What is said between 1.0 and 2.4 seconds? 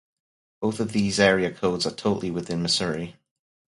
area codes are totally